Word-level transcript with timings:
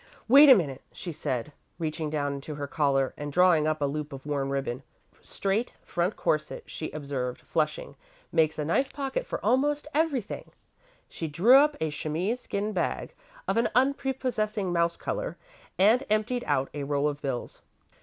"Wait 0.27 0.49
a 0.49 0.55
minute," 0.55 0.81
she 0.91 1.11
said, 1.11 1.51
reaching 1.77 2.09
down 2.09 2.33
into 2.33 2.55
her 2.55 2.65
collar 2.65 3.13
and 3.17 3.31
drawing 3.31 3.67
up 3.67 3.83
a 3.83 3.85
loop 3.85 4.11
of 4.11 4.25
worn 4.25 4.49
ribbon. 4.49 4.81
"Straight 5.21 5.75
front 5.83 6.15
corset," 6.15 6.63
she 6.65 6.89
observed, 6.89 7.41
flushing, 7.41 7.95
"makes 8.31 8.57
a 8.57 8.65
nice 8.65 8.87
pocket 8.87 9.27
for 9.27 9.39
almost 9.45 9.87
everything." 9.93 10.49
She 11.07 11.27
drew 11.27 11.55
up 11.57 11.77
a 11.79 11.91
chamois 11.91 12.33
skin 12.35 12.73
bag, 12.73 13.13
of 13.47 13.57
an 13.57 13.69
unprepossessing 13.75 14.73
mouse 14.73 14.97
colour, 14.97 15.37
and 15.77 16.03
emptied 16.09 16.43
out 16.47 16.71
a 16.73 16.81
roll 16.83 17.07
of 17.07 17.21
bills. 17.21 17.61